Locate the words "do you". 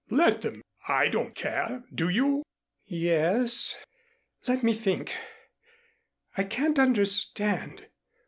1.93-2.41